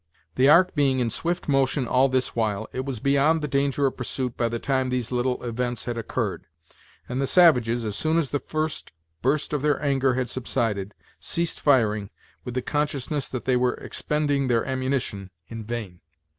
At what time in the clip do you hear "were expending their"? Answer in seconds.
13.55-14.65